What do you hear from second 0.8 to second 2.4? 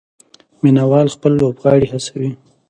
وال خپل لوبغاړي هڅوي.